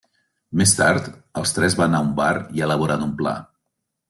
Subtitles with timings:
[0.61, 1.09] Més tard,
[1.41, 3.37] els tres van a un bar i elaboren un pla.